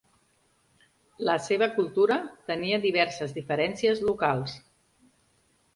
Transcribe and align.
La 1.29 1.35
seva 1.49 1.67
cultura 1.75 2.17
tenia 2.53 2.81
diverses 2.87 3.39
diferències 3.39 4.05
locals. 4.11 4.59